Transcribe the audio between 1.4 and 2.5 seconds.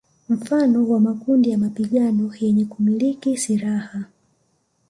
ya mapigano